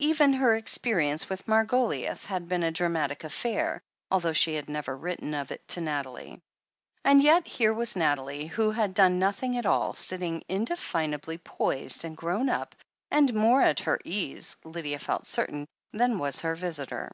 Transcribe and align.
Even 0.00 0.34
her 0.34 0.54
experience 0.54 1.30
with 1.30 1.46
Margoliouth 1.46 2.26
had 2.26 2.46
been 2.46 2.62
a 2.62 2.70
dramatic 2.70 3.24
affair, 3.24 3.80
although 4.10 4.34
she 4.34 4.52
had 4.56 4.68
never 4.68 4.94
written 4.94 5.32
of 5.32 5.50
it 5.50 5.66
to 5.68 5.80
Nathalie. 5.80 6.42
And 7.06 7.22
yet 7.22 7.46
here 7.46 7.72
was 7.72 7.96
Nathalie, 7.96 8.48
who 8.48 8.70
had 8.70 8.92
done 8.92 9.18
nothing 9.18 9.56
at 9.56 9.64
all, 9.64 9.94
sitting 9.94 10.44
indefinably 10.46 11.38
poised 11.38 12.04
and 12.04 12.14
"grown 12.18 12.50
up" 12.50 12.74
and 13.10 13.32
more 13.32 13.62
at 13.62 13.80
her 13.80 13.98
ease, 14.04 14.56
Lydia 14.62 14.98
felt 14.98 15.24
certain, 15.24 15.66
than 15.94 16.18
was 16.18 16.42
her 16.42 16.54
visitor. 16.54 17.10